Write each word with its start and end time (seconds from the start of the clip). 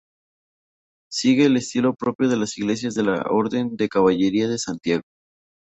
Sigue 1.11 1.45
el 1.45 1.57
estilo 1.57 1.93
propio 1.93 2.27
de 2.27 2.35
las 2.35 2.57
iglesias 2.57 2.95
de 2.95 3.03
la 3.03 3.23
Orden 3.29 3.77
de 3.77 3.87
Caballería 3.87 4.47
de 4.47 4.57
Santiago. 4.57 5.03